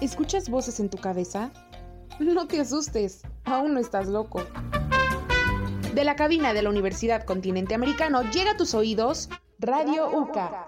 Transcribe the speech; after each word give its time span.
¿Escuchas 0.00 0.48
voces 0.48 0.80
en 0.80 0.88
tu 0.88 0.96
cabeza? 0.96 1.50
No 2.18 2.46
te 2.46 2.60
asustes, 2.60 3.22
aún 3.44 3.74
no 3.74 3.80
estás 3.80 4.08
loco. 4.08 4.42
De 5.94 6.04
la 6.04 6.16
cabina 6.16 6.54
de 6.54 6.62
la 6.62 6.70
Universidad 6.70 7.24
Continente 7.24 7.74
Americano 7.74 8.22
llega 8.30 8.52
a 8.52 8.56
tus 8.56 8.72
oídos 8.74 9.28
Radio 9.58 10.08
UCA. 10.10 10.66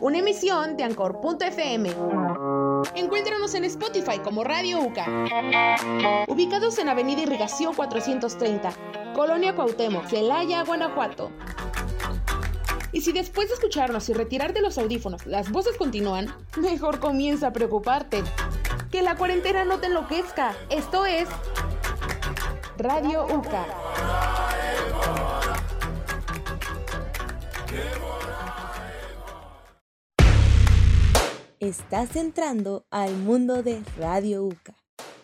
Una 0.00 0.18
emisión 0.18 0.76
de 0.76 0.84
Anchor.fm. 0.84 1.90
Encuéntranos 2.94 3.54
en 3.54 3.64
Spotify 3.64 4.18
como 4.18 4.44
Radio 4.44 4.80
UCA. 4.80 6.26
Ubicados 6.28 6.78
en 6.78 6.90
Avenida 6.90 7.22
Irrigación 7.22 7.74
430, 7.74 8.72
Colonia 9.14 9.54
Cuauhtémoc, 9.54 10.06
Celaya, 10.06 10.64
Guanajuato. 10.64 11.30
Y 12.92 13.02
si 13.02 13.12
después 13.12 13.48
de 13.48 13.54
escucharnos 13.54 14.08
y 14.08 14.12
retirarte 14.12 14.60
los 14.60 14.78
audífonos 14.78 15.26
las 15.26 15.50
voces 15.50 15.76
continúan, 15.76 16.34
mejor 16.56 16.98
comienza 16.98 17.48
a 17.48 17.52
preocuparte. 17.52 18.22
Que 18.90 19.02
la 19.02 19.16
cuarentena 19.16 19.64
no 19.64 19.78
te 19.78 19.86
enloquezca. 19.86 20.56
Esto 20.68 21.06
es 21.06 21.28
Radio 22.76 23.26
UCA. 23.26 23.66
Estás 31.60 32.16
entrando 32.16 32.86
al 32.90 33.14
mundo 33.16 33.62
de 33.62 33.82
Radio 33.98 34.42
UCA. 34.44 34.74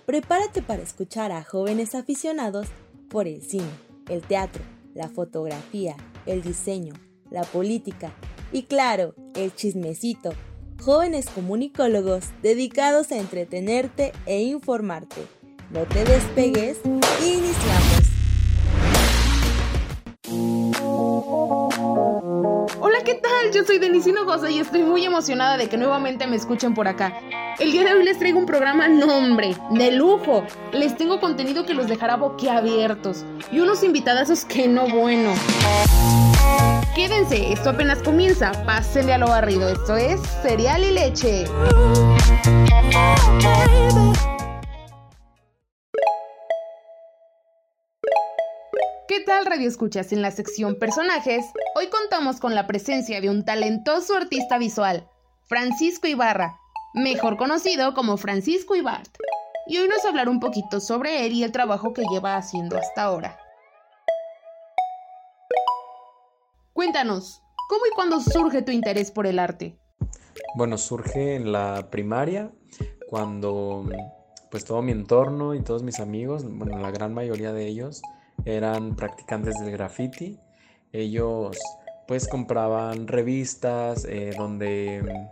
Prepárate 0.04 0.62
para 0.62 0.82
escuchar 0.82 1.32
a 1.32 1.42
jóvenes 1.42 1.94
aficionados 1.94 2.68
por 3.08 3.26
el 3.26 3.42
cine, 3.42 3.70
el 4.08 4.20
teatro, 4.20 4.62
la 4.94 5.08
fotografía, 5.08 5.96
el 6.26 6.42
diseño, 6.42 6.92
la 7.30 7.42
política 7.42 8.12
y 8.52 8.64
claro, 8.64 9.14
el 9.34 9.54
chismecito. 9.54 10.32
Jóvenes 10.80 11.28
comunicólogos 11.30 12.26
dedicados 12.42 13.10
a 13.10 13.16
entretenerte 13.16 14.12
e 14.26 14.42
informarte. 14.42 15.22
No 15.70 15.82
te 15.82 16.04
despegues, 16.04 16.78
iniciamos. 17.20 18.06
Hola, 22.78 22.98
¿qué 23.04 23.14
tal? 23.14 23.52
Yo 23.52 23.64
soy 23.64 23.78
Denisino 23.78 24.24
José 24.24 24.52
y 24.52 24.60
estoy 24.60 24.82
muy 24.82 25.04
emocionada 25.04 25.56
de 25.56 25.68
que 25.68 25.76
nuevamente 25.76 26.26
me 26.26 26.36
escuchen 26.36 26.74
por 26.74 26.86
acá. 26.88 27.18
El 27.58 27.72
día 27.72 27.84
de 27.84 27.94
hoy 27.94 28.04
les 28.04 28.18
traigo 28.18 28.38
un 28.38 28.46
programa 28.46 28.86
nombre, 28.86 29.56
de 29.70 29.92
lujo. 29.92 30.44
Les 30.72 30.96
tengo 30.96 31.20
contenido 31.20 31.64
que 31.64 31.74
los 31.74 31.88
dejará 31.88 32.16
boquiabiertos 32.16 33.24
y 33.50 33.60
unos 33.60 33.82
invitadazos 33.82 34.44
que 34.44 34.68
no 34.68 34.88
bueno. 34.88 35.32
Quédense, 36.96 37.52
esto 37.52 37.68
apenas 37.68 38.02
comienza. 38.02 38.52
Pásenle 38.64 39.12
a 39.12 39.18
lo 39.18 39.26
barrido. 39.26 39.68
Esto 39.68 39.98
es 39.98 40.18
cereal 40.40 40.82
y 40.82 40.92
leche. 40.92 41.44
¿Qué 49.06 49.20
tal 49.26 49.44
Radio 49.44 49.68
Escuchas? 49.68 50.10
En 50.12 50.22
la 50.22 50.30
sección 50.30 50.78
Personajes, 50.78 51.44
hoy 51.74 51.88
contamos 51.88 52.40
con 52.40 52.54
la 52.54 52.66
presencia 52.66 53.20
de 53.20 53.28
un 53.28 53.44
talentoso 53.44 54.16
artista 54.16 54.56
visual, 54.56 55.06
Francisco 55.50 56.08
Ibarra, 56.08 56.56
mejor 56.94 57.36
conocido 57.36 57.92
como 57.92 58.16
Francisco 58.16 58.74
Ibart. 58.74 59.10
Y 59.66 59.76
hoy 59.76 59.88
nos 59.88 60.02
hablará 60.06 60.30
un 60.30 60.40
poquito 60.40 60.80
sobre 60.80 61.26
él 61.26 61.34
y 61.34 61.44
el 61.44 61.52
trabajo 61.52 61.92
que 61.92 62.04
lleva 62.10 62.36
haciendo 62.36 62.78
hasta 62.78 63.02
ahora. 63.02 63.38
Cuéntanos, 66.96 67.42
¿cómo 67.68 67.84
y 67.84 67.94
cuándo 67.94 68.20
surge 68.20 68.62
tu 68.62 68.72
interés 68.72 69.10
por 69.10 69.26
el 69.26 69.38
arte? 69.38 69.78
Bueno, 70.54 70.78
surge 70.78 71.34
en 71.34 71.52
la 71.52 71.90
primaria, 71.90 72.50
cuando 73.10 73.84
pues 74.50 74.64
todo 74.64 74.80
mi 74.80 74.92
entorno 74.92 75.54
y 75.54 75.60
todos 75.60 75.82
mis 75.82 76.00
amigos, 76.00 76.44
bueno, 76.48 76.78
la 76.78 76.90
gran 76.90 77.12
mayoría 77.12 77.52
de 77.52 77.66
ellos, 77.66 78.00
eran 78.46 78.96
practicantes 78.96 79.56
del 79.60 79.72
graffiti. 79.72 80.40
Ellos 80.90 81.58
pues 82.08 82.28
compraban 82.28 83.08
revistas 83.08 84.06
eh, 84.06 84.30
donde, 84.34 85.28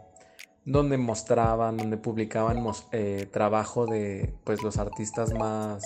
donde 0.67 0.99
mostraban, 0.99 1.79
donde 1.79 1.97
publicaban 1.97 2.63
eh, 2.93 3.27
trabajo 3.33 3.87
de 3.87 4.35
pues 4.45 4.63
los 4.63 4.77
artistas 4.77 5.33
más, 5.33 5.83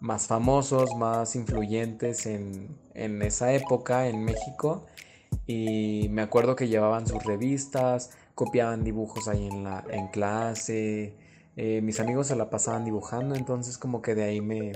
más 0.00 0.26
famosos, 0.26 0.96
más 0.96 1.36
influyentes 1.36 2.26
en, 2.26 2.76
en 2.94 3.22
esa 3.22 3.52
época 3.52 4.08
en 4.08 4.24
México. 4.24 4.84
Y 5.46 6.08
me 6.10 6.22
acuerdo 6.22 6.56
que 6.56 6.68
llevaban 6.68 7.06
sus 7.06 7.22
revistas, 7.24 8.10
copiaban 8.34 8.84
dibujos 8.84 9.28
ahí 9.28 9.46
en, 9.46 9.64
la, 9.64 9.84
en 9.90 10.08
clase. 10.08 11.14
Eh, 11.56 11.80
mis 11.82 12.00
amigos 12.00 12.26
se 12.26 12.36
la 12.36 12.50
pasaban 12.50 12.84
dibujando, 12.84 13.34
entonces 13.34 13.78
como 13.78 14.02
que 14.02 14.14
de 14.14 14.24
ahí 14.24 14.40
me, 14.40 14.72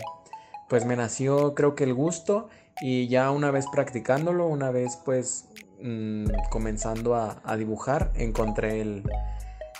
pues 0.68 0.86
me 0.86 0.96
nació 0.96 1.54
creo 1.54 1.74
que 1.74 1.84
el 1.84 1.92
gusto 1.92 2.48
y 2.80 3.08
ya 3.08 3.30
una 3.30 3.50
vez 3.50 3.66
practicándolo, 3.70 4.46
una 4.46 4.70
vez 4.70 4.96
pues 5.04 5.48
mm, 5.82 6.24
comenzando 6.50 7.14
a, 7.14 7.56
dibujar, 7.58 8.12
encontré 8.14 8.80
el, 8.80 9.02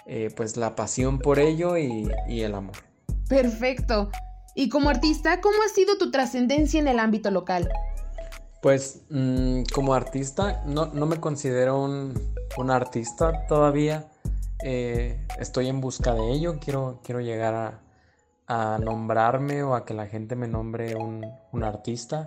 eh, 0.06 0.30
pues 0.36 0.58
la 0.58 0.74
pasión 0.76 1.18
por 1.18 1.38
ello 1.38 1.78
y, 1.78 2.10
el 2.28 2.54
amor. 2.54 2.76
Perfecto. 3.28 4.10
Y 4.54 4.68
como 4.68 4.90
artista, 4.90 5.40
¿cómo 5.40 5.56
ha 5.64 5.72
sido 5.72 5.96
tu 5.96 6.10
trascendencia 6.10 6.80
en 6.80 6.88
el 6.88 6.98
ámbito 6.98 7.30
local? 7.30 7.70
Pues 8.62 9.02
mm, 9.10 9.62
como 9.74 9.94
artista 9.94 10.62
no, 10.66 10.86
me 11.06 11.18
considero 11.18 11.82
un, 11.82 12.70
artista 12.70 13.46
todavía. 13.46 14.10
Eh, 14.62 15.26
estoy 15.38 15.68
en 15.68 15.80
busca 15.80 16.14
de 16.14 16.32
ello, 16.32 16.58
quiero, 16.60 17.00
quiero 17.02 17.20
llegar 17.20 17.54
a, 17.54 17.80
a 18.50 18.78
nombrarme 18.78 19.62
o 19.62 19.76
a 19.76 19.84
que 19.84 19.94
la 19.94 20.08
gente 20.08 20.34
me 20.34 20.48
nombre 20.48 20.96
un, 20.96 21.24
artista, 21.62 22.26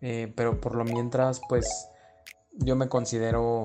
eh, 0.00 0.32
pero 0.34 0.60
por 0.60 0.74
lo 0.74 0.82
mientras 0.82 1.40
pues 1.48 1.88
yo 2.54 2.74
me 2.74 2.88
considero 2.88 3.62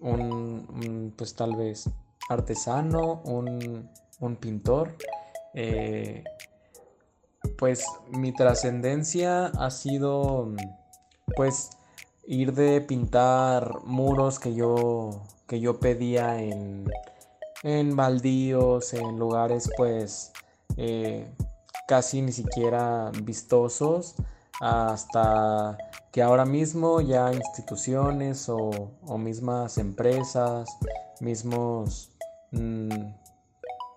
un, 0.00 1.14
pues 1.16 1.36
tal 1.36 1.54
vez 1.54 1.88
artesano, 2.28 3.22
un, 3.22 4.36
pintor. 4.40 4.96
Eh, 5.54 6.24
pues 7.56 7.86
mi 8.10 8.32
trascendencia 8.32 9.46
ha 9.46 9.70
sido 9.70 10.52
pues 11.34 11.70
ir 12.26 12.54
de 12.54 12.80
pintar 12.80 13.84
muros 13.84 14.38
que 14.38 14.54
yo 14.54 15.22
que 15.46 15.60
yo 15.60 15.80
pedía 15.80 16.42
en 16.42 16.90
en 17.62 17.96
baldíos 17.96 18.94
en 18.94 19.18
lugares 19.18 19.70
pues 19.76 20.32
eh, 20.76 21.28
casi 21.86 22.22
ni 22.22 22.32
siquiera 22.32 23.10
vistosos 23.22 24.16
hasta 24.60 25.76
que 26.12 26.22
ahora 26.22 26.44
mismo 26.44 27.00
ya 27.00 27.32
instituciones 27.32 28.48
o, 28.48 28.70
mismas 29.18 29.76
empresas, 29.78 30.68
mismos 31.20 32.10
mm, 32.52 32.88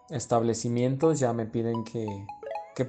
establecimientos 0.09 1.19
ya 1.19 1.31
me 1.33 1.45
piden 1.45 1.83
que, 1.85 2.05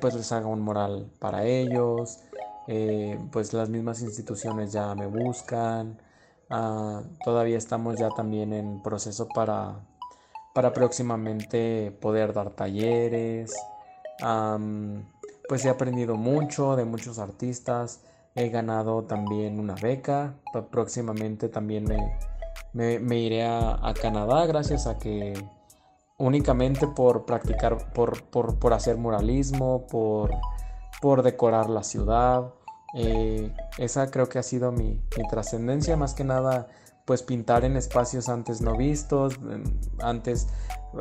pues 0.00 0.14
les 0.14 0.30
haga 0.32 0.46
un 0.46 0.60
mural 0.60 1.10
para 1.18 1.44
ellos, 1.46 2.20
eh, 2.66 3.18
pues 3.32 3.52
las 3.52 3.68
mismas 3.68 4.02
instituciones 4.02 4.72
ya 4.72 4.94
me 4.94 5.06
buscan, 5.06 5.98
ah, 6.50 7.02
todavía 7.24 7.58
estamos 7.58 7.98
ya 7.98 8.08
también 8.10 8.52
en 8.52 8.82
proceso 8.82 9.28
para, 9.28 9.80
para 10.54 10.72
próximamente 10.72 11.90
poder 12.00 12.32
dar 12.32 12.50
talleres, 12.50 13.54
pues 15.48 15.64
he 15.64 15.68
aprendido 15.68 16.14
mucho 16.14 16.76
de 16.76 16.84
muchos 16.84 17.18
artistas. 17.18 18.02
He 18.36 18.50
ganado 18.50 19.02
también 19.02 19.58
una 19.58 19.74
beca. 19.74 20.34
Próximamente 20.70 21.48
también 21.48 21.86
me, 22.72 23.18
iré 23.18 23.44
a, 23.44 23.92
Canadá 24.00 24.46
gracias 24.46 24.86
a 24.86 24.98
que 24.98 25.34
únicamente 26.18 26.86
por 26.86 27.24
practicar, 27.24 27.92
por, 27.92 28.72
hacer 28.72 28.96
muralismo, 28.96 29.88
por, 29.88 30.30
por 31.00 31.22
decorar 31.22 31.68
la 31.68 31.82
ciudad. 31.82 32.54
Eh, 32.94 33.52
esa 33.78 34.10
creo 34.10 34.28
que 34.28 34.38
ha 34.38 34.42
sido 34.42 34.72
mi, 34.72 35.00
trascendencia, 35.30 35.96
más 35.96 36.14
que 36.14 36.24
nada 36.24 36.68
pues 37.04 37.22
pintar 37.22 37.64
en 37.64 37.76
espacios 37.76 38.28
antes 38.28 38.60
no 38.60 38.76
vistos, 38.76 39.38
antes 40.00 40.48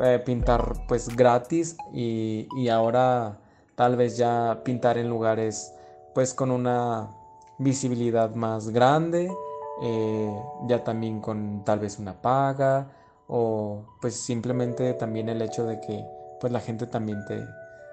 eh, 0.02 0.20
pintar 0.24 0.86
pues 0.88 1.08
gratis 1.14 1.76
y, 1.92 2.68
ahora 2.68 3.38
tal 3.76 3.96
vez 3.96 4.16
ya 4.16 4.62
pintar 4.64 4.98
en 4.98 5.08
lugares 5.08 5.72
pues 6.14 6.34
con 6.34 6.50
una 6.50 7.10
visibilidad 7.58 8.34
más 8.34 8.70
grande, 8.70 9.30
eh, 9.82 10.42
ya 10.66 10.82
también 10.82 11.20
con 11.20 11.64
tal 11.64 11.78
vez 11.78 11.98
una 11.98 12.20
paga 12.20 12.88
o 13.28 13.84
pues 14.00 14.16
simplemente 14.16 14.94
también 14.94 15.28
el 15.28 15.40
hecho 15.42 15.64
de 15.64 15.80
que 15.80 16.04
pues 16.40 16.52
la 16.52 16.60
gente 16.60 16.86
también 16.86 17.24
te, 17.26 17.44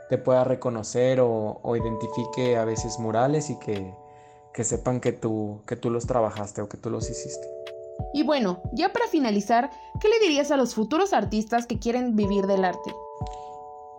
te 0.09 0.17
pueda 0.17 0.43
reconocer 0.43 1.19
o, 1.21 1.75
identifique 1.75 2.57
a 2.57 2.65
veces 2.65 2.97
murales 2.99 3.49
y 3.49 3.59
que, 3.59 3.93
que 4.53 4.63
sepan 4.63 4.99
que 4.99 5.11
tú, 5.11 5.61
que 5.67 5.75
tú 5.75 5.89
los 5.89 6.07
trabajaste 6.07 6.61
o 6.61 6.69
que 6.69 6.77
tú 6.77 6.89
los 6.89 7.09
hiciste. 7.09 7.47
Y 8.13 8.23
bueno, 8.23 8.61
ya 8.73 8.93
para 8.93 9.07
finalizar, 9.07 9.69
¿qué 9.99 10.07
le 10.07 10.19
dirías 10.19 10.51
a 10.51 10.57
los 10.57 10.75
futuros 10.75 11.13
artistas 11.13 11.65
que 11.65 11.79
quieren 11.79 12.15
vivir 12.15 12.47
del 12.47 12.63
arte? 12.63 12.95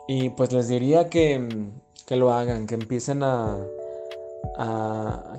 Y 0.07 0.31
pues 0.31 0.53
les 0.53 0.69
diría 0.69 1.11
que, 1.11 1.69
que 2.07 2.17
lo 2.17 2.33
hagan, 2.33 2.67
que 2.67 2.75
empiecen 2.75 3.23
a, 3.23 3.59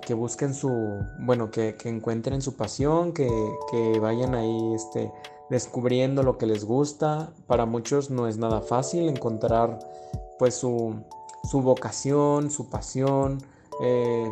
que 0.06 0.13
busquen 0.13 0.54
su, 0.54 0.69
bueno, 1.19 1.50
que, 1.50 1.75
encuentren 1.86 2.42
su 2.42 2.56
pasión, 2.56 3.13
que, 3.13 3.27
vayan 4.00 4.36
ahí 4.36 4.74
este, 4.75 5.12
descubriendo 5.50 6.24
lo 6.24 6.38
que 6.38 6.46
les 6.46 6.66
gusta. 6.66 7.31
Para 7.48 7.66
muchos 7.66 8.10
no 8.10 8.28
es 8.28 8.38
nada 8.38 8.62
fácil 8.62 9.10
encontrar 9.10 9.80
pues 10.38 10.56
su, 10.56 11.04
vocación, 11.54 12.50
su 12.51 12.69
pasión, 12.69 13.40
eh, 13.84 14.30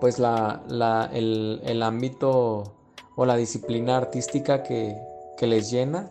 pues 0.00 0.18
la, 0.18 0.62
el, 1.12 1.82
ámbito 1.82 2.64
o 3.16 3.26
la 3.26 3.36
disciplina 3.36 3.96
artística 3.96 4.62
que, 4.62 4.96
les 5.40 5.70
llena, 5.70 6.10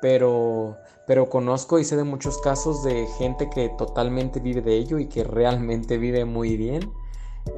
pero, 0.00 0.76
pero 1.06 1.28
conozco 1.28 1.78
y 1.78 1.84
sé 1.84 1.96
de 1.96 2.04
muchos 2.04 2.38
casos 2.38 2.84
de 2.84 3.06
gente 3.18 3.50
que 3.50 3.68
totalmente 3.70 4.40
vive 4.40 4.62
de 4.62 4.76
ello 4.76 4.98
y 4.98 5.06
que 5.06 5.24
realmente 5.24 5.98
vive 5.98 6.24
muy 6.24 6.56
bien. 6.56 6.92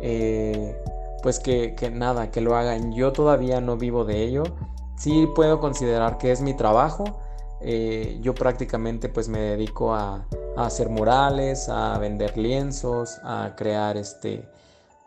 Eh, 0.00 0.76
pues 1.22 1.38
que, 1.38 1.74
nada, 1.92 2.30
que 2.30 2.40
lo 2.40 2.56
hagan. 2.56 2.92
Yo 2.92 3.12
todavía 3.12 3.60
no 3.60 3.76
vivo 3.76 4.04
de 4.04 4.22
ello. 4.22 4.44
Sí 5.00 5.26
puedo 5.34 5.60
considerar 5.60 6.18
que 6.18 6.30
es 6.30 6.42
mi 6.42 6.52
trabajo. 6.52 7.04
Eh, 7.62 8.18
yo 8.20 8.34
prácticamente 8.34 9.08
pues 9.08 9.30
me 9.30 9.38
dedico 9.38 9.94
a, 9.94 10.26
hacer 10.58 10.90
murales, 10.90 11.70
a 11.70 11.96
vender 11.96 12.36
lienzos, 12.36 13.18
a 13.24 13.54
crear 13.56 13.96
este 13.96 14.46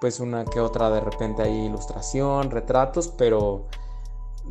pues 0.01 0.19
una 0.19 0.45
que 0.45 0.59
otra 0.59 0.89
de 0.89 0.99
repente 0.99 1.43
hay 1.43 1.65
ilustración, 1.65 2.49
retratos, 2.49 3.07
pero 3.07 3.67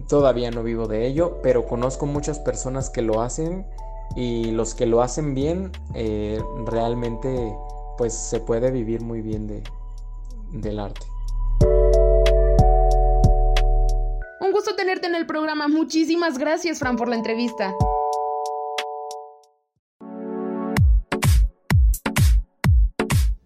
todavía 0.09 0.51
no 0.53 0.63
vivo 0.63 0.87
de 0.87 1.07
ello, 1.07 1.41
pero 1.43 1.67
conozco 1.67 2.07
muchas 2.07 2.39
personas 2.39 2.89
que 2.89 3.03
lo 3.03 3.21
hacen 3.21 3.67
y 4.15 4.53
los 4.53 4.75
que 4.75 4.87
lo 4.87 5.03
hacen 5.03 5.35
bien 5.35 5.73
eh, 5.95 6.41
realmente 6.67 7.55
pues 7.99 8.15
se 8.15 8.39
puede 8.39 8.71
vivir 8.71 9.03
muy 9.03 9.23
bien 9.23 9.49
de, 9.49 9.63
del 10.53 10.79
arte. 10.79 11.12
Gusto 14.63 14.77
tenerte 14.77 15.09
en 15.09 15.17
el 15.17 15.27
programa. 15.27 15.67
Muchísimas 15.67 16.39
gracias, 16.39 16.79
Fran, 16.79 16.95
por 16.95 17.09
la 17.09 17.17
entrevista. 17.17 17.75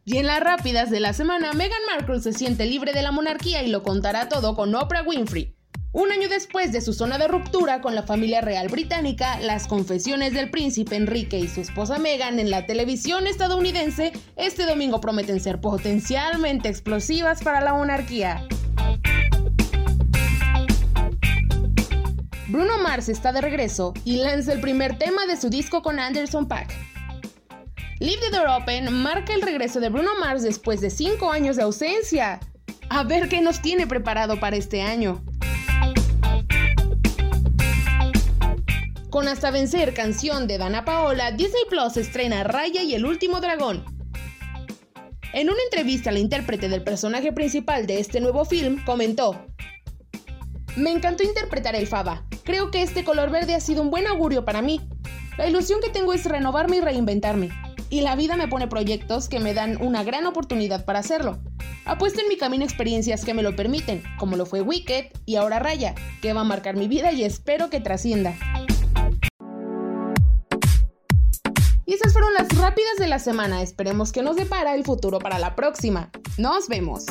Y 0.04 0.18
en 0.18 0.26
las 0.26 0.40
rápidas 0.40 0.90
de 0.90 1.00
la 1.00 1.14
semana, 1.14 1.54
Meghan 1.54 1.80
Markle 1.90 2.20
se 2.20 2.34
siente 2.34 2.66
libre 2.66 2.92
de 2.92 3.00
la 3.00 3.12
monarquía 3.12 3.62
y 3.62 3.70
lo 3.70 3.82
contará 3.82 4.28
todo 4.28 4.54
con 4.54 4.74
Oprah 4.74 5.04
Winfrey. 5.04 5.56
Un 5.92 6.12
año 6.12 6.28
después 6.28 6.70
de 6.72 6.82
su 6.82 6.92
zona 6.92 7.16
de 7.16 7.28
ruptura 7.28 7.80
con 7.80 7.94
la 7.94 8.02
familia 8.02 8.42
real 8.42 8.68
británica, 8.68 9.40
las 9.40 9.66
confesiones 9.66 10.34
del 10.34 10.50
príncipe 10.50 10.96
Enrique 10.96 11.38
y 11.38 11.48
su 11.48 11.62
esposa 11.62 11.98
Meghan 11.98 12.38
en 12.38 12.50
la 12.50 12.66
televisión 12.66 13.26
estadounidense 13.26 14.12
este 14.36 14.66
domingo 14.66 15.00
prometen 15.00 15.40
ser 15.40 15.62
potencialmente 15.62 16.68
explosivas 16.68 17.42
para 17.42 17.62
la 17.62 17.72
monarquía. 17.72 18.46
Bruno 22.56 22.78
Mars 22.78 23.10
está 23.10 23.32
de 23.32 23.42
regreso 23.42 23.92
y 24.06 24.16
lanza 24.16 24.50
el 24.54 24.62
primer 24.62 24.96
tema 24.96 25.26
de 25.26 25.36
su 25.36 25.50
disco 25.50 25.82
con 25.82 26.00
Anderson 26.00 26.48
Paak. 26.48 26.72
Leave 28.00 28.22
the 28.22 28.30
Door 28.30 28.62
Open 28.62 28.90
marca 28.94 29.34
el 29.34 29.42
regreso 29.42 29.78
de 29.78 29.90
Bruno 29.90 30.12
Mars 30.18 30.42
después 30.42 30.80
de 30.80 30.88
5 30.88 31.30
años 31.30 31.56
de 31.56 31.64
ausencia. 31.64 32.40
A 32.88 33.02
ver 33.02 33.28
qué 33.28 33.42
nos 33.42 33.60
tiene 33.60 33.86
preparado 33.86 34.40
para 34.40 34.56
este 34.56 34.80
año. 34.80 35.22
Con 39.10 39.28
Hasta 39.28 39.50
Vencer, 39.50 39.92
canción 39.92 40.46
de 40.46 40.56
Dana 40.56 40.86
Paola, 40.86 41.32
Disney 41.32 41.64
Plus 41.68 41.98
estrena 41.98 42.42
Raya 42.42 42.82
y 42.82 42.94
el 42.94 43.04
último 43.04 43.42
dragón. 43.42 43.84
En 45.34 45.50
una 45.50 45.62
entrevista, 45.64 46.10
la 46.10 46.20
intérprete 46.20 46.70
del 46.70 46.82
personaje 46.82 47.34
principal 47.34 47.86
de 47.86 48.00
este 48.00 48.18
nuevo 48.22 48.46
film 48.46 48.82
comentó: 48.86 49.44
Me 50.74 50.90
encantó 50.90 51.22
interpretar 51.22 51.76
el 51.76 51.86
Faba. 51.86 52.25
Creo 52.46 52.70
que 52.70 52.80
este 52.80 53.02
color 53.02 53.30
verde 53.30 53.56
ha 53.56 53.60
sido 53.60 53.82
un 53.82 53.90
buen 53.90 54.06
augurio 54.06 54.44
para 54.44 54.62
mí. 54.62 54.80
La 55.36 55.48
ilusión 55.48 55.80
que 55.80 55.90
tengo 55.90 56.12
es 56.12 56.24
renovarme 56.24 56.76
y 56.76 56.80
reinventarme. 56.80 57.50
Y 57.90 58.02
la 58.02 58.14
vida 58.14 58.36
me 58.36 58.46
pone 58.46 58.68
proyectos 58.68 59.28
que 59.28 59.40
me 59.40 59.52
dan 59.52 59.82
una 59.82 60.04
gran 60.04 60.26
oportunidad 60.26 60.84
para 60.84 61.00
hacerlo. 61.00 61.40
Apuesto 61.84 62.20
en 62.20 62.28
mi 62.28 62.36
camino 62.36 62.64
experiencias 62.64 63.24
que 63.24 63.34
me 63.34 63.42
lo 63.42 63.56
permiten, 63.56 64.00
como 64.16 64.36
lo 64.36 64.46
fue 64.46 64.60
Wicked 64.60 65.06
y 65.24 65.34
ahora 65.34 65.58
Raya, 65.58 65.96
que 66.22 66.32
va 66.32 66.42
a 66.42 66.44
marcar 66.44 66.76
mi 66.76 66.86
vida 66.86 67.10
y 67.10 67.24
espero 67.24 67.68
que 67.68 67.80
trascienda. 67.80 68.36
Y 71.84 71.94
esas 71.94 72.12
fueron 72.12 72.32
las 72.32 72.48
rápidas 72.56 72.96
de 73.00 73.08
la 73.08 73.18
semana. 73.18 73.60
Esperemos 73.60 74.12
que 74.12 74.22
nos 74.22 74.36
depara 74.36 74.76
el 74.76 74.84
futuro 74.84 75.18
para 75.18 75.40
la 75.40 75.56
próxima. 75.56 76.10
Nos 76.38 76.68
vemos. 76.68 77.06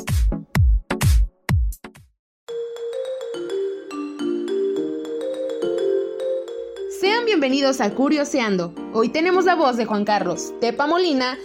Bienvenidos 7.26 7.82
a 7.82 7.90
Curioseando. 7.90 8.72
Hoy 8.94 9.10
tenemos 9.10 9.46
la 9.46 9.56
voz 9.56 9.78
de 9.78 9.86
Juan 9.86 10.06
Carlos 10.06 10.54
Tepa 10.62 10.86
Molina, 10.86 11.40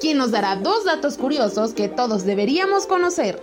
quien 0.00 0.16
nos 0.16 0.30
dará 0.30 0.54
dos 0.54 0.84
datos 0.84 1.18
curiosos 1.18 1.72
que 1.72 1.88
todos 1.88 2.24
deberíamos 2.24 2.86
conocer. 2.86 3.42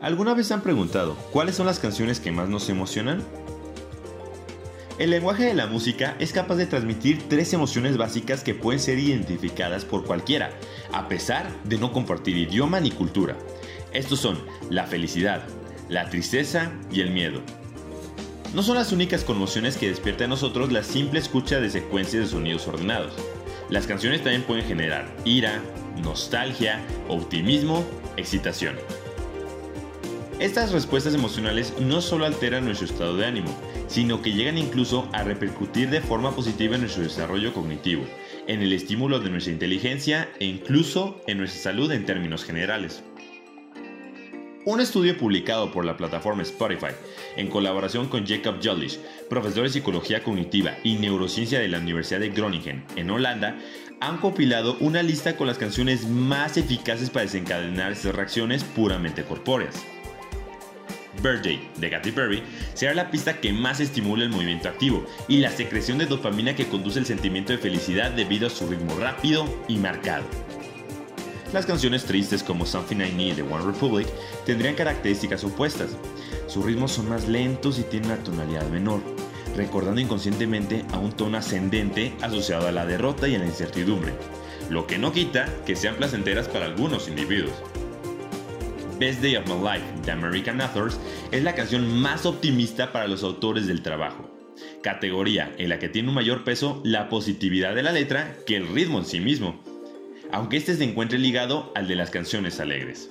¿Alguna 0.00 0.34
vez 0.34 0.50
han 0.50 0.62
preguntado 0.62 1.16
cuáles 1.32 1.54
son 1.54 1.66
las 1.66 1.78
canciones 1.78 2.18
que 2.18 2.32
más 2.32 2.48
nos 2.48 2.68
emocionan? 2.70 3.22
El 4.98 5.10
lenguaje 5.10 5.44
de 5.44 5.54
la 5.54 5.68
música 5.68 6.16
es 6.18 6.32
capaz 6.32 6.56
de 6.56 6.66
transmitir 6.66 7.28
tres 7.28 7.52
emociones 7.52 7.96
básicas 7.96 8.42
que 8.42 8.54
pueden 8.54 8.80
ser 8.80 8.98
identificadas 8.98 9.84
por 9.84 10.04
cualquiera, 10.04 10.50
a 10.92 11.06
pesar 11.06 11.48
de 11.62 11.78
no 11.78 11.92
compartir 11.92 12.36
idioma 12.36 12.80
ni 12.80 12.90
cultura. 12.90 13.36
Estos 13.92 14.18
son 14.18 14.38
la 14.70 14.84
felicidad, 14.84 15.44
la 15.88 16.08
tristeza 16.10 16.72
y 16.92 17.00
el 17.00 17.10
miedo. 17.10 17.40
No 18.54 18.62
son 18.62 18.76
las 18.76 18.92
únicas 18.92 19.24
conmociones 19.24 19.76
que 19.76 19.88
despierta 19.88 20.24
en 20.24 20.30
nosotros 20.30 20.72
la 20.72 20.82
simple 20.82 21.18
escucha 21.18 21.60
de 21.60 21.70
secuencias 21.70 22.24
de 22.24 22.28
sonidos 22.30 22.66
ordenados. 22.66 23.12
Las 23.68 23.86
canciones 23.86 24.22
también 24.22 24.42
pueden 24.42 24.64
generar 24.64 25.06
ira, 25.24 25.60
nostalgia, 26.02 26.80
optimismo, 27.08 27.84
excitación. 28.16 28.76
Estas 30.38 30.72
respuestas 30.72 31.14
emocionales 31.14 31.74
no 31.80 32.00
solo 32.00 32.24
alteran 32.24 32.64
nuestro 32.64 32.86
estado 32.86 33.16
de 33.16 33.26
ánimo, 33.26 33.54
sino 33.88 34.22
que 34.22 34.32
llegan 34.32 34.56
incluso 34.56 35.08
a 35.12 35.24
repercutir 35.24 35.90
de 35.90 36.00
forma 36.00 36.34
positiva 36.34 36.76
en 36.76 36.82
nuestro 36.82 37.02
desarrollo 37.02 37.52
cognitivo, 37.52 38.04
en 38.46 38.62
el 38.62 38.72
estímulo 38.72 39.18
de 39.18 39.30
nuestra 39.30 39.52
inteligencia 39.52 40.30
e 40.38 40.44
incluso 40.44 41.20
en 41.26 41.38
nuestra 41.38 41.60
salud 41.60 41.90
en 41.90 42.06
términos 42.06 42.44
generales. 42.44 43.02
Un 44.68 44.82
estudio 44.82 45.16
publicado 45.16 45.72
por 45.72 45.86
la 45.86 45.96
plataforma 45.96 46.42
Spotify, 46.42 46.92
en 47.36 47.48
colaboración 47.48 48.06
con 48.06 48.26
Jacob 48.26 48.56
Jollish, 48.62 48.98
profesor 49.30 49.62
de 49.62 49.70
psicología 49.70 50.22
cognitiva 50.22 50.76
y 50.84 50.96
neurociencia 50.96 51.58
de 51.58 51.68
la 51.68 51.78
Universidad 51.78 52.20
de 52.20 52.28
Groningen, 52.28 52.84
en 52.94 53.08
Holanda, 53.10 53.56
han 53.98 54.18
compilado 54.18 54.76
una 54.80 55.02
lista 55.02 55.38
con 55.38 55.46
las 55.46 55.56
canciones 55.56 56.06
más 56.06 56.58
eficaces 56.58 57.08
para 57.08 57.24
desencadenar 57.24 57.92
estas 57.92 58.14
reacciones 58.14 58.62
puramente 58.62 59.24
corpóreas. 59.24 59.74
Birthday 61.22 61.66
de 61.78 61.88
Katy 61.88 62.10
Perry 62.12 62.42
será 62.74 62.92
la 62.92 63.10
pista 63.10 63.40
que 63.40 63.54
más 63.54 63.80
estimula 63.80 64.24
el 64.24 64.30
movimiento 64.30 64.68
activo 64.68 65.06
y 65.28 65.38
la 65.38 65.50
secreción 65.50 65.96
de 65.96 66.04
dopamina 66.04 66.54
que 66.54 66.68
conduce 66.68 66.98
el 66.98 67.06
sentimiento 67.06 67.54
de 67.54 67.58
felicidad 67.58 68.10
debido 68.10 68.48
a 68.48 68.50
su 68.50 68.68
ritmo 68.68 68.98
rápido 68.98 69.46
y 69.66 69.78
marcado. 69.78 70.26
Las 71.52 71.64
canciones 71.64 72.04
tristes 72.04 72.42
como 72.42 72.66
Something 72.66 72.96
I 72.96 73.10
Need 73.12 73.36
de 73.36 73.42
One 73.42 73.64
Republic 73.64 74.06
tendrían 74.44 74.74
características 74.74 75.44
opuestas. 75.44 75.96
Sus 76.46 76.62
ritmos 76.62 76.92
son 76.92 77.08
más 77.08 77.26
lentos 77.26 77.78
y 77.78 77.84
tienen 77.84 78.10
una 78.10 78.22
tonalidad 78.22 78.68
menor, 78.68 79.00
recordando 79.56 79.98
inconscientemente 79.98 80.84
a 80.92 80.98
un 80.98 81.12
tono 81.12 81.38
ascendente 81.38 82.12
asociado 82.20 82.68
a 82.68 82.72
la 82.72 82.84
derrota 82.84 83.28
y 83.28 83.34
a 83.34 83.38
la 83.38 83.46
incertidumbre, 83.46 84.12
lo 84.68 84.86
que 84.86 84.98
no 84.98 85.10
quita 85.10 85.48
que 85.64 85.74
sean 85.74 85.96
placenteras 85.96 86.48
para 86.48 86.66
algunos 86.66 87.08
individuos. 87.08 87.54
Best 88.98 89.22
Day 89.22 89.36
of 89.36 89.46
My 89.46 89.54
Life 89.54 89.86
de 90.04 90.12
American 90.12 90.60
Authors 90.60 90.98
es 91.30 91.42
la 91.42 91.54
canción 91.54 91.98
más 91.98 92.26
optimista 92.26 92.92
para 92.92 93.08
los 93.08 93.22
autores 93.22 93.66
del 93.66 93.82
trabajo, 93.82 94.28
categoría 94.82 95.54
en 95.56 95.70
la 95.70 95.78
que 95.78 95.88
tiene 95.88 96.10
un 96.10 96.14
mayor 96.14 96.44
peso 96.44 96.82
la 96.84 97.08
positividad 97.08 97.74
de 97.74 97.84
la 97.84 97.92
letra 97.92 98.36
que 98.46 98.56
el 98.56 98.68
ritmo 98.68 98.98
en 98.98 99.06
sí 99.06 99.20
mismo, 99.20 99.62
aunque 100.32 100.56
este 100.56 100.74
se 100.74 100.84
encuentre 100.84 101.18
ligado 101.18 101.72
al 101.74 101.88
de 101.88 101.96
las 101.96 102.10
canciones 102.10 102.60
alegres. 102.60 103.10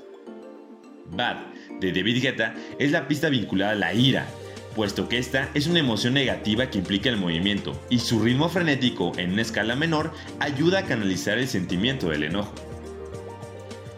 Bad 1.11 1.37
de 1.79 1.91
David 1.91 2.21
Guetta 2.21 2.55
es 2.79 2.91
la 2.91 3.07
pista 3.07 3.29
vinculada 3.29 3.71
a 3.71 3.75
la 3.75 3.93
ira, 3.93 4.27
puesto 4.75 5.09
que 5.09 5.17
esta 5.17 5.49
es 5.53 5.67
una 5.67 5.79
emoción 5.79 6.13
negativa 6.13 6.69
que 6.69 6.79
implica 6.79 7.09
el 7.09 7.17
movimiento 7.17 7.79
y 7.89 7.99
su 7.99 8.19
ritmo 8.19 8.49
frenético 8.49 9.11
en 9.17 9.33
una 9.33 9.41
escala 9.41 9.75
menor 9.75 10.11
ayuda 10.39 10.79
a 10.79 10.85
canalizar 10.85 11.37
el 11.37 11.47
sentimiento 11.47 12.09
del 12.09 12.23
enojo. 12.23 12.53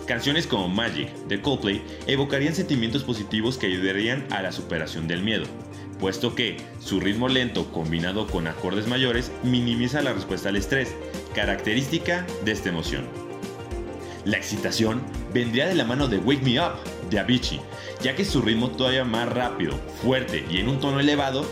Canciones 0.07 0.47
como 0.47 0.69
Magic 0.69 1.13
de 1.27 1.41
Coldplay 1.41 1.83
evocarían 2.07 2.55
sentimientos 2.55 3.03
positivos 3.03 3.57
que 3.57 3.67
ayudarían 3.67 4.25
a 4.31 4.41
la 4.41 4.51
superación 4.51 5.07
del 5.07 5.21
miedo, 5.21 5.45
puesto 5.99 6.33
que 6.33 6.57
su 6.79 6.99
ritmo 6.99 7.27
lento 7.27 7.71
combinado 7.71 8.25
con 8.25 8.47
acordes 8.47 8.87
mayores 8.87 9.31
minimiza 9.43 10.01
la 10.01 10.13
respuesta 10.13 10.49
al 10.49 10.55
estrés, 10.55 10.95
característica 11.33 12.25
de 12.43 12.51
esta 12.51 12.69
emoción. 12.69 13.05
La 14.25 14.37
excitación 14.37 15.01
vendría 15.33 15.67
de 15.67 15.75
la 15.75 15.85
mano 15.85 16.07
de 16.07 16.17
Wake 16.17 16.43
Me 16.43 16.59
Up 16.59 16.73
de 17.09 17.19
Avicii, 17.19 17.61
ya 18.01 18.15
que 18.15 18.25
su 18.25 18.41
ritmo 18.41 18.69
todavía 18.69 19.03
más 19.03 19.29
rápido, 19.29 19.73
fuerte 20.01 20.45
y 20.49 20.57
en 20.57 20.69
un 20.69 20.79
tono 20.79 20.99
elevado 20.99 21.45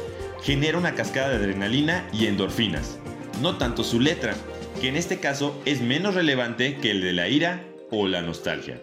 genera 0.44 0.78
una 0.78 0.94
cascada 0.94 1.30
de 1.30 1.36
adrenalina 1.38 2.08
y 2.14 2.28
endorfinas, 2.28 3.00
no 3.42 3.58
tanto 3.58 3.84
su 3.84 4.00
letra, 4.00 4.36
que 4.80 4.90
en 4.90 4.96
este 4.96 5.20
caso 5.20 5.60
es 5.66 5.82
menos 5.82 6.16
relevante 6.16 6.78
que 6.78 6.92
el 6.92 7.02
de 7.02 7.14
la 7.14 7.28
ira 7.28 7.64
o 7.92 8.08
la 8.08 8.22
nostalgia. 8.22 8.82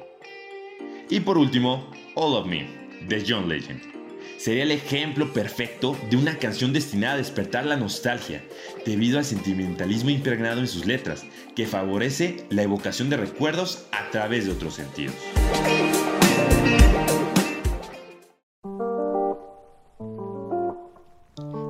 Y 1.10 1.20
por 1.20 1.38
último, 1.38 1.90
All 2.14 2.34
of 2.34 2.46
Me, 2.46 2.66
de 3.06 3.24
John 3.26 3.48
Legend. 3.48 3.93
Sería 4.38 4.64
el 4.64 4.70
ejemplo 4.70 5.32
perfecto 5.32 5.96
de 6.10 6.16
una 6.16 6.38
canción 6.38 6.72
destinada 6.72 7.14
a 7.14 7.18
despertar 7.18 7.64
la 7.66 7.76
nostalgia, 7.76 8.44
debido 8.84 9.18
al 9.18 9.24
sentimentalismo 9.24 10.10
impregnado 10.10 10.60
en 10.60 10.68
sus 10.68 10.86
letras, 10.86 11.24
que 11.56 11.66
favorece 11.66 12.46
la 12.50 12.62
evocación 12.62 13.10
de 13.10 13.16
recuerdos 13.16 13.86
a 13.92 14.10
través 14.10 14.46
de 14.46 14.52
otros 14.52 14.74
sentidos. 14.74 15.14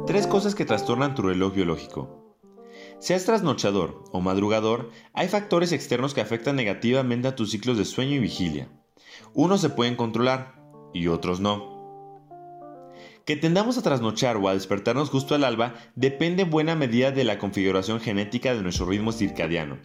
Tres 0.06 0.26
cosas 0.26 0.54
que 0.54 0.64
trastornan 0.64 1.14
tu 1.14 1.22
reloj 1.22 1.54
biológico. 1.54 2.36
Seas 3.00 3.24
trasnochador 3.24 4.04
o 4.12 4.20
madrugador, 4.20 4.90
hay 5.12 5.28
factores 5.28 5.72
externos 5.72 6.14
que 6.14 6.20
afectan 6.20 6.56
negativamente 6.56 7.28
a 7.28 7.34
tus 7.34 7.50
ciclos 7.50 7.78
de 7.78 7.84
sueño 7.84 8.12
y 8.12 8.20
vigilia. 8.20 8.68
Unos 9.32 9.60
se 9.60 9.70
pueden 9.70 9.96
controlar 9.96 10.54
y 10.92 11.08
otros 11.08 11.40
no. 11.40 11.73
Que 13.24 13.36
tendamos 13.36 13.78
a 13.78 13.82
trasnochar 13.82 14.36
o 14.36 14.48
a 14.48 14.54
despertarnos 14.54 15.08
justo 15.08 15.34
al 15.34 15.44
alba 15.44 15.74
depende 15.96 16.42
en 16.42 16.50
buena 16.50 16.74
medida 16.74 17.10
de 17.10 17.24
la 17.24 17.38
configuración 17.38 17.98
genética 17.98 18.54
de 18.54 18.62
nuestro 18.62 18.84
ritmo 18.84 19.12
circadiano, 19.12 19.78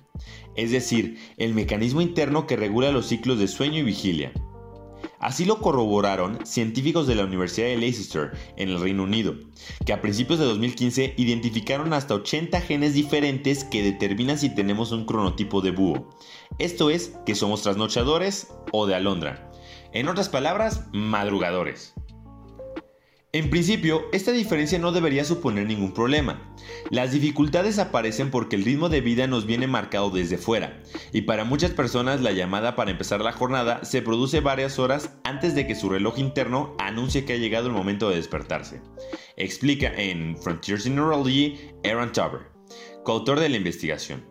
es 0.57 0.71
decir, 0.71 1.17
el 1.37 1.53
mecanismo 1.53 2.01
interno 2.01 2.47
que 2.47 2.57
regula 2.57 2.91
los 2.91 3.07
ciclos 3.07 3.39
de 3.39 3.47
sueño 3.47 3.79
y 3.79 3.83
vigilia. 3.83 4.33
Así 5.19 5.45
lo 5.45 5.59
corroboraron 5.59 6.45
científicos 6.45 7.07
de 7.07 7.15
la 7.15 7.23
Universidad 7.23 7.67
de 7.67 7.77
Leicester, 7.77 8.31
en 8.57 8.69
el 8.69 8.79
Reino 8.81 9.03
Unido, 9.03 9.35
que 9.85 9.93
a 9.93 10.01
principios 10.01 10.39
de 10.39 10.45
2015 10.45 11.13
identificaron 11.15 11.93
hasta 11.93 12.15
80 12.15 12.59
genes 12.59 12.93
diferentes 12.93 13.63
que 13.63 13.83
determinan 13.83 14.37
si 14.37 14.53
tenemos 14.53 14.91
un 14.91 15.05
cronotipo 15.05 15.61
de 15.61 15.71
búho. 15.71 16.09
Esto 16.57 16.89
es, 16.89 17.13
que 17.25 17.35
somos 17.35 17.61
trasnochadores 17.61 18.47
o 18.73 18.85
de 18.85 18.95
alondra. 18.95 19.49
En 19.93 20.09
otras 20.09 20.27
palabras, 20.27 20.87
madrugadores. 20.91 21.93
En 23.31 23.51
principio, 23.51 24.05
esta 24.11 24.31
diferencia 24.31 24.79
no 24.79 24.91
debería 24.91 25.23
suponer 25.23 25.67
ningún 25.67 25.93
problema. 25.93 26.51
Las 26.89 27.11
dificultades 27.11 27.77
aparecen 27.77 28.31
porque 28.31 28.55
el 28.55 28.65
ritmo 28.65 28.89
de 28.89 29.01
vida 29.01 29.27
nos 29.27 29.45
viene 29.45 29.67
marcado 29.67 30.09
desde 30.09 30.39
fuera, 30.39 30.81
y 31.13 31.21
para 31.21 31.43
muchas 31.43 31.69
personas 31.69 32.21
la 32.21 32.31
llamada 32.31 32.75
para 32.75 32.89
empezar 32.89 33.21
la 33.21 33.31
jornada 33.31 33.85
se 33.85 34.01
produce 34.01 34.39
varias 34.39 34.79
horas 34.79 35.11
antes 35.23 35.53
de 35.53 35.67
que 35.67 35.75
su 35.75 35.89
reloj 35.89 36.17
interno 36.17 36.75
anuncie 36.79 37.23
que 37.23 37.33
ha 37.33 37.37
llegado 37.37 37.67
el 37.67 37.73
momento 37.73 38.09
de 38.09 38.15
despertarse. 38.15 38.81
Explica 39.37 39.93
en 39.95 40.35
Frontiers 40.35 40.87
in 40.87 40.95
Neurology 40.95 41.59
Aaron 41.83 42.11
Tuber, 42.11 42.47
coautor 43.03 43.39
de 43.39 43.49
la 43.49 43.57
investigación. 43.57 44.25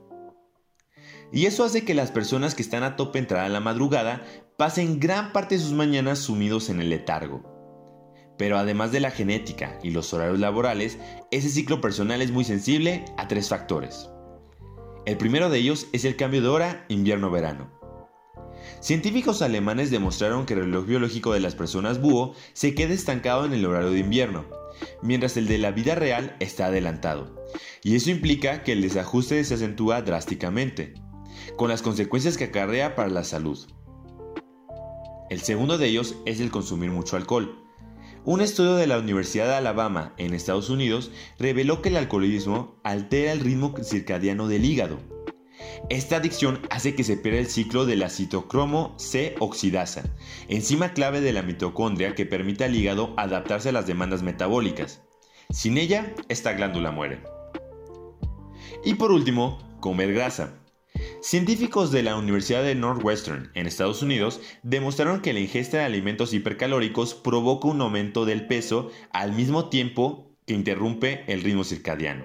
Y 1.33 1.47
eso 1.47 1.63
hace 1.63 1.85
que 1.85 1.95
las 1.95 2.11
personas 2.11 2.57
que 2.57 2.63
están 2.63 2.83
a 2.83 2.97
tope 2.97 3.21
entrada 3.21 3.47
a 3.47 3.49
la 3.49 3.61
madrugada 3.61 4.25
pasen 4.57 4.99
gran 4.99 5.33
parte 5.33 5.55
de 5.55 5.61
sus 5.61 5.73
mañanas 5.73 6.19
sumidos 6.19 6.69
en 6.69 6.81
el 6.81 6.91
letargo. 6.91 7.58
Pero 8.39 8.57
además 8.57 8.93
de 8.93 9.01
la 9.01 9.11
genética 9.11 9.79
y 9.83 9.91
los 9.91 10.15
horarios 10.15 10.39
laborales, 10.39 10.99
ese 11.31 11.51
ciclo 11.51 11.81
personal 11.81 12.23
es 12.23 12.31
muy 12.31 12.45
sensible 12.45 13.05
a 13.19 13.29
tres 13.29 13.49
factores. 13.49 14.09
El 15.05 15.17
primero 15.17 15.51
de 15.51 15.59
ellos 15.59 15.89
es 15.93 16.05
el 16.05 16.17
cambio 16.17 16.41
de 16.41 16.49
hora 16.49 16.85
invierno-verano. 16.89 17.77
Científicos 18.81 19.43
alemanes 19.43 19.91
demostraron 19.91 20.47
que 20.47 20.55
el 20.55 20.61
reloj 20.61 20.87
biológico 20.87 21.33
de 21.33 21.41
las 21.41 21.55
personas 21.55 22.01
búho 22.01 22.35
se 22.53 22.75
queda 22.75 22.95
estancado 22.95 23.45
en 23.45 23.53
el 23.53 23.67
horario 23.67 23.91
de 23.91 23.99
invierno, 23.99 24.45
mientras 25.03 25.37
el 25.37 25.49
de 25.49 25.59
la 25.59 25.73
vida 25.73 25.95
real 25.95 26.37
está 26.39 26.67
adelantado. 26.67 27.45
Y 27.83 27.97
eso 27.97 28.11
implica 28.11 28.63
que 28.63 28.73
el 28.73 28.83
desajuste 28.83 29.43
se 29.45 29.55
acentúa 29.55 30.03
drásticamente, 30.03 30.95
con 31.57 31.69
las 31.69 31.83
consecuencias 31.83 32.37
que 32.37 32.45
acarrea 32.45 32.95
para 32.95 33.09
la 33.09 33.25
salud. 33.25 33.59
El 35.31 35.41
segundo 35.41 35.77
de 35.77 35.89
ellos 35.89 36.17
es 36.25 36.41
el 36.41 36.51
consumir 36.51 36.91
mucho 36.91 37.17
alcohol. 37.17 37.68
Un 38.25 38.41
estudio 38.41 38.75
de 38.75 38.87
la 38.87 38.99
Universidad 38.99 39.47
de 39.47 39.55
Alabama 39.55 40.13
en 40.19 40.35
Estados 40.35 40.71
Unidos 40.71 41.11
reveló 41.39 41.81
que 41.81 41.89
el 41.89 41.97
alcoholismo 41.97 42.81
altera 42.85 43.33
el 43.33 43.41
ritmo 43.41 43.75
circadiano 43.83 44.49
del 44.49 44.65
hígado. 44.65 44.99
Esta 45.89 46.17
adicción 46.17 46.61
hace 46.71 46.95
que 46.95 47.05
se 47.05 47.17
pierda 47.17 47.41
el 47.41 47.47
ciclo 47.47 47.87
de 47.87 47.97
la 47.97 48.11
citocromo 48.11 48.95
C 48.99 49.35
oxidasa, 49.39 50.05
enzima 50.49 50.93
clave 50.93 51.21
de 51.21 51.33
la 51.33 51.43
mitocondria 51.43 52.15
que 52.15 52.27
permite 52.27 52.65
al 52.65 52.77
hígado 52.77 53.15
adaptarse 53.17 53.71
a 53.71 53.73
las 53.73 53.87
demandas 53.87 54.23
metabólicas. 54.23 55.03
Sin 55.51 55.79
ella, 55.79 56.15
esta 56.29 56.53
glándula 56.53 56.91
muere. 56.91 57.23
Y 58.85 58.95
por 58.95 59.13
último, 59.13 59.59
comer 59.81 60.13
grasa. 60.13 60.58
Científicos 61.21 61.91
de 61.91 62.05
la 62.05 62.17
Universidad 62.17 62.63
de 62.63 62.77
Northwestern 62.77 63.51
en 63.55 63.67
Estados 63.67 64.03
Unidos 64.03 64.41
demostraron 64.63 65.21
que 65.21 65.33
la 65.33 65.41
ingesta 65.41 65.79
de 65.79 65.85
alimentos 65.85 66.33
hipercalóricos 66.33 67.15
provoca 67.15 67.67
un 67.67 67.81
aumento 67.81 68.25
del 68.25 68.47
peso 68.47 68.93
al 69.13 69.33
mismo 69.33 69.69
tiempo 69.69 70.37
que 70.47 70.55
interrumpe 70.55 71.25
el 71.27 71.43
ritmo 71.43 71.65
circadiano. 71.65 72.25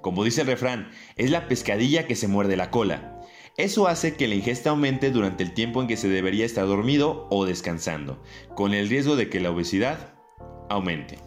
Como 0.00 0.24
dice 0.24 0.40
el 0.40 0.46
refrán, 0.46 0.90
es 1.16 1.30
la 1.30 1.48
pescadilla 1.48 2.06
que 2.06 2.16
se 2.16 2.28
muerde 2.28 2.56
la 2.56 2.70
cola. 2.70 3.20
Eso 3.58 3.88
hace 3.88 4.16
que 4.16 4.26
la 4.26 4.34
ingesta 4.36 4.70
aumente 4.70 5.10
durante 5.10 5.42
el 5.42 5.52
tiempo 5.52 5.82
en 5.82 5.88
que 5.88 5.98
se 5.98 6.08
debería 6.08 6.46
estar 6.46 6.66
dormido 6.66 7.26
o 7.30 7.44
descansando, 7.44 8.22
con 8.54 8.72
el 8.72 8.88
riesgo 8.88 9.16
de 9.16 9.28
que 9.28 9.40
la 9.40 9.50
obesidad 9.50 10.14
aumente. 10.70 11.18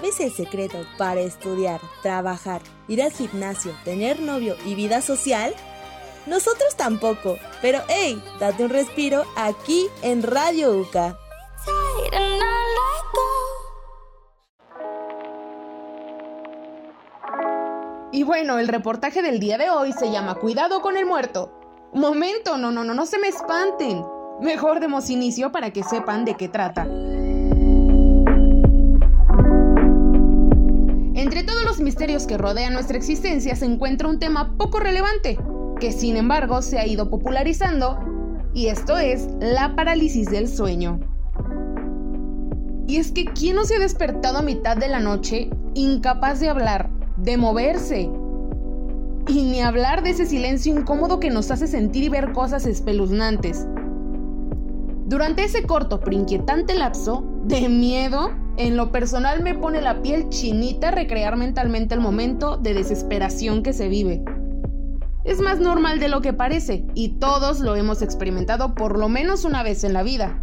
¿Sabes 0.00 0.20
el 0.20 0.32
secreto 0.32 0.78
para 0.96 1.20
estudiar, 1.20 1.78
trabajar, 2.00 2.62
ir 2.88 3.02
al 3.02 3.12
gimnasio, 3.12 3.74
tener 3.84 4.18
novio 4.18 4.56
y 4.64 4.74
vida 4.74 5.02
social? 5.02 5.54
Nosotros 6.26 6.74
tampoco, 6.74 7.36
pero 7.60 7.80
hey, 7.88 8.18
date 8.38 8.64
un 8.64 8.70
respiro 8.70 9.26
aquí 9.36 9.88
en 10.00 10.22
Radio 10.22 10.72
UCA. 10.72 11.18
Y 18.10 18.22
bueno, 18.22 18.58
el 18.58 18.68
reportaje 18.68 19.20
del 19.20 19.38
día 19.38 19.58
de 19.58 19.68
hoy 19.68 19.92
se 19.92 20.10
llama 20.10 20.36
Cuidado 20.36 20.80
con 20.80 20.96
el 20.96 21.04
muerto. 21.04 21.52
Momento, 21.92 22.56
no, 22.56 22.70
no, 22.70 22.84
no, 22.84 22.94
no 22.94 23.04
se 23.04 23.18
me 23.18 23.28
espanten. 23.28 24.02
Mejor 24.40 24.80
demos 24.80 25.10
inicio 25.10 25.52
para 25.52 25.74
que 25.74 25.82
sepan 25.82 26.24
de 26.24 26.38
qué 26.38 26.48
trata. 26.48 26.88
Misterios 31.80 32.26
que 32.26 32.38
rodean 32.38 32.72
nuestra 32.72 32.96
existencia 32.96 33.56
se 33.56 33.66
encuentra 33.66 34.08
un 34.08 34.18
tema 34.18 34.56
poco 34.56 34.80
relevante, 34.80 35.38
que 35.80 35.92
sin 35.92 36.16
embargo 36.16 36.62
se 36.62 36.78
ha 36.78 36.86
ido 36.86 37.10
popularizando, 37.10 37.98
y 38.52 38.66
esto 38.66 38.98
es 38.98 39.28
la 39.40 39.74
parálisis 39.76 40.30
del 40.30 40.48
sueño. 40.48 41.00
Y 42.86 42.96
es 42.96 43.12
que 43.12 43.24
¿quién 43.24 43.56
no 43.56 43.64
se 43.64 43.76
ha 43.76 43.78
despertado 43.78 44.38
a 44.38 44.42
mitad 44.42 44.76
de 44.76 44.88
la 44.88 44.98
noche 44.98 45.48
incapaz 45.74 46.40
de 46.40 46.48
hablar, 46.48 46.90
de 47.16 47.36
moverse? 47.36 48.10
Y 49.28 49.42
ni 49.44 49.60
hablar 49.60 50.02
de 50.02 50.10
ese 50.10 50.26
silencio 50.26 50.76
incómodo 50.76 51.20
que 51.20 51.30
nos 51.30 51.50
hace 51.52 51.68
sentir 51.68 52.02
y 52.02 52.08
ver 52.08 52.32
cosas 52.32 52.66
espeluznantes. 52.66 53.66
Durante 55.06 55.44
ese 55.44 55.62
corto 55.64 56.00
pero 56.00 56.16
inquietante 56.16 56.74
lapso 56.74 57.24
de 57.44 57.68
miedo, 57.68 58.30
en 58.66 58.76
lo 58.76 58.92
personal 58.92 59.42
me 59.42 59.54
pone 59.54 59.80
la 59.80 60.02
piel 60.02 60.28
chinita 60.28 60.90
recrear 60.90 61.36
mentalmente 61.36 61.94
el 61.94 62.00
momento 62.00 62.58
de 62.58 62.74
desesperación 62.74 63.62
que 63.62 63.72
se 63.72 63.88
vive. 63.88 64.22
Es 65.24 65.40
más 65.40 65.60
normal 65.60 65.98
de 65.98 66.08
lo 66.08 66.20
que 66.20 66.32
parece 66.32 66.84
y 66.94 67.18
todos 67.18 67.60
lo 67.60 67.76
hemos 67.76 68.02
experimentado 68.02 68.74
por 68.74 68.98
lo 68.98 69.08
menos 69.08 69.44
una 69.44 69.62
vez 69.62 69.84
en 69.84 69.92
la 69.92 70.02
vida. 70.02 70.42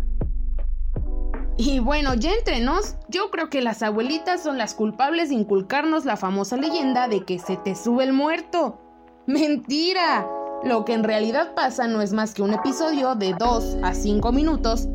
Y 1.57 1.79
bueno, 1.79 2.13
ya 2.13 2.33
entre 2.33 2.59
nos, 2.59 2.95
yo 3.09 3.31
creo 3.31 3.49
que 3.49 3.61
las 3.61 3.81
abuelitas 3.81 4.43
son 4.43 4.57
las 4.57 4.73
culpables 4.73 5.29
de 5.29 5.35
inculcarnos 5.35 6.05
la 6.05 6.15
famosa 6.15 6.57
leyenda 6.57 7.07
de 7.07 7.23
que 7.23 7.39
se 7.39 7.57
te 7.57 7.75
sube 7.75 8.03
el 8.03 8.13
muerto. 8.13 8.79
¡Mentira! 9.25 10.27
Lo 10.63 10.85
que 10.85 10.93
en 10.93 11.03
realidad 11.03 11.53
pasa 11.55 11.87
no 11.87 12.01
es 12.01 12.13
más 12.13 12.33
que 12.33 12.41
un 12.41 12.53
episodio 12.53 13.15
de 13.15 13.35
2 13.37 13.77
a 13.83 13.93
5 13.93 14.31
minutos 14.31 14.87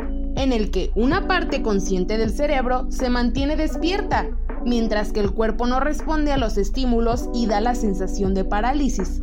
en 0.42 0.52
el 0.52 0.70
que 0.70 0.90
una 0.94 1.28
parte 1.28 1.62
consciente 1.62 2.18
del 2.18 2.30
cerebro 2.30 2.86
se 2.90 3.08
mantiene 3.08 3.56
despierta 3.56 4.28
mientras 4.64 5.12
que 5.12 5.20
el 5.20 5.32
cuerpo 5.32 5.66
no 5.66 5.80
responde 5.80 6.32
a 6.32 6.36
los 6.36 6.56
estímulos 6.56 7.28
y 7.32 7.46
da 7.46 7.60
la 7.60 7.74
sensación 7.74 8.34
de 8.34 8.44
parálisis. 8.44 9.22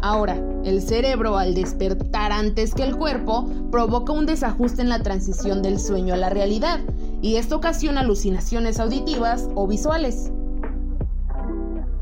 Ahora, 0.00 0.40
el 0.64 0.82
cerebro 0.82 1.38
al 1.38 1.54
despertar 1.54 2.30
antes 2.30 2.74
que 2.74 2.84
el 2.84 2.96
cuerpo 2.96 3.50
provoca 3.72 4.12
un 4.12 4.26
desajuste 4.26 4.82
en 4.82 4.88
la 4.88 5.02
transición 5.02 5.62
del 5.62 5.80
sueño 5.80 6.14
a 6.14 6.18
la 6.18 6.30
realidad 6.30 6.80
y 7.22 7.36
esto 7.36 7.56
ocasiona 7.56 8.02
alucinaciones 8.02 8.78
auditivas 8.78 9.48
o 9.54 9.66
visuales. 9.66 10.30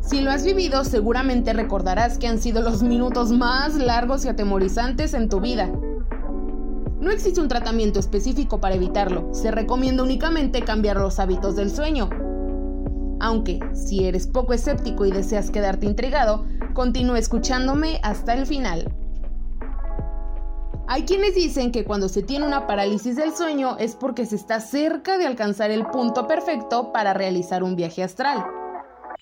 Si 0.00 0.20
lo 0.20 0.30
has 0.30 0.44
vivido, 0.44 0.84
seguramente 0.84 1.54
recordarás 1.54 2.18
que 2.18 2.26
han 2.26 2.38
sido 2.38 2.60
los 2.60 2.82
minutos 2.82 3.30
más 3.30 3.74
largos 3.76 4.26
y 4.26 4.28
atemorizantes 4.28 5.14
en 5.14 5.30
tu 5.30 5.40
vida. 5.40 5.70
No 7.04 7.10
existe 7.10 7.38
un 7.38 7.48
tratamiento 7.48 8.00
específico 8.00 8.60
para 8.60 8.76
evitarlo, 8.76 9.28
se 9.34 9.50
recomienda 9.50 10.02
únicamente 10.02 10.62
cambiar 10.62 10.96
los 10.96 11.18
hábitos 11.18 11.54
del 11.54 11.70
sueño. 11.70 12.08
Aunque, 13.20 13.60
si 13.74 14.06
eres 14.06 14.26
poco 14.26 14.54
escéptico 14.54 15.04
y 15.04 15.12
deseas 15.12 15.50
quedarte 15.50 15.84
intrigado, 15.84 16.46
continúa 16.72 17.18
escuchándome 17.18 18.00
hasta 18.02 18.32
el 18.32 18.46
final. 18.46 18.90
Hay 20.88 21.02
quienes 21.02 21.34
dicen 21.34 21.72
que 21.72 21.84
cuando 21.84 22.08
se 22.08 22.22
tiene 22.22 22.46
una 22.46 22.66
parálisis 22.66 23.16
del 23.16 23.34
sueño 23.34 23.76
es 23.78 23.96
porque 23.96 24.24
se 24.24 24.36
está 24.36 24.60
cerca 24.60 25.18
de 25.18 25.26
alcanzar 25.26 25.70
el 25.70 25.84
punto 25.84 26.26
perfecto 26.26 26.90
para 26.90 27.12
realizar 27.12 27.62
un 27.62 27.76
viaje 27.76 28.02
astral, 28.02 28.46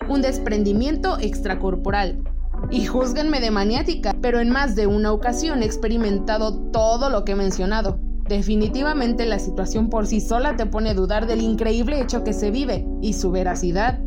un 0.07 0.21
desprendimiento 0.21 1.17
extracorporal. 1.19 2.32
Y 2.71 2.85
juzguenme 2.85 3.39
de 3.39 3.51
maniática, 3.51 4.15
pero 4.21 4.39
en 4.39 4.49
más 4.49 4.75
de 4.75 4.87
una 4.87 5.11
ocasión 5.11 5.61
he 5.61 5.65
experimentado 5.65 6.55
todo 6.71 7.09
lo 7.09 7.23
que 7.23 7.33
he 7.33 7.35
mencionado. 7.35 7.99
Definitivamente 8.27 9.25
la 9.25 9.37
situación 9.37 9.89
por 9.89 10.07
sí 10.07 10.21
sola 10.21 10.55
te 10.55 10.65
pone 10.65 10.91
a 10.91 10.93
dudar 10.93 11.27
del 11.27 11.41
increíble 11.41 11.99
hecho 11.99 12.23
que 12.23 12.33
se 12.33 12.51
vive 12.51 12.87
y 13.01 13.13
su 13.13 13.31
veracidad. 13.31 13.99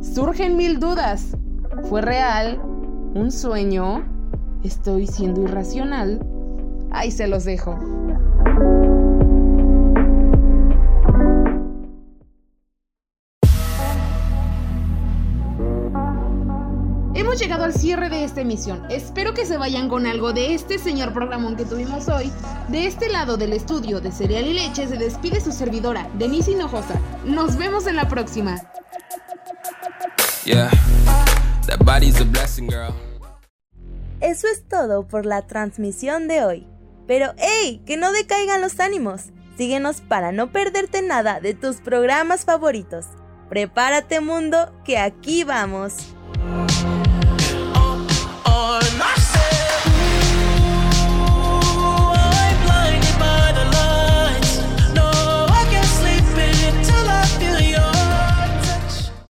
Surgen 0.00 0.56
mil 0.56 0.78
dudas. 0.78 1.36
¿Fue 1.84 2.02
real? 2.02 2.60
¿Un 3.14 3.32
sueño? 3.32 4.04
¿Estoy 4.62 5.06
siendo 5.06 5.42
irracional? 5.42 6.20
Ahí 6.90 7.10
se 7.10 7.26
los 7.26 7.44
dejo. 7.44 7.78
Cierre 17.98 18.16
de 18.16 18.24
esta 18.24 18.40
emisión. 18.42 18.86
Espero 18.90 19.34
que 19.34 19.44
se 19.44 19.56
vayan 19.56 19.88
con 19.88 20.06
algo 20.06 20.32
de 20.32 20.54
este 20.54 20.78
señor 20.78 21.12
programón 21.12 21.56
que 21.56 21.64
tuvimos 21.64 22.08
hoy. 22.08 22.30
De 22.68 22.86
este 22.86 23.08
lado 23.08 23.36
del 23.36 23.52
estudio 23.52 24.00
de 24.00 24.12
Cereal 24.12 24.46
y 24.46 24.52
Leche 24.52 24.86
se 24.86 24.96
despide 24.96 25.40
su 25.40 25.50
servidora, 25.50 26.08
Denise 26.14 26.52
Hinojosa. 26.52 26.94
Nos 27.24 27.56
vemos 27.56 27.86
en 27.88 27.96
la 27.96 28.08
próxima. 28.08 28.56
Eso 34.20 34.46
es 34.46 34.68
todo 34.68 35.08
por 35.08 35.26
la 35.26 35.46
transmisión 35.46 36.28
de 36.28 36.44
hoy. 36.44 36.66
Pero 37.08 37.32
¡hey! 37.38 37.82
Que 37.84 37.96
no 37.96 38.12
decaigan 38.12 38.60
los 38.60 38.78
ánimos. 38.78 39.30
Síguenos 39.56 40.02
para 40.02 40.30
no 40.30 40.52
perderte 40.52 41.02
nada 41.02 41.40
de 41.40 41.54
tus 41.54 41.76
programas 41.76 42.44
favoritos. 42.44 43.06
Prepárate 43.48 44.20
mundo, 44.20 44.72
que 44.84 44.98
aquí 44.98 45.42
vamos. 45.42 46.14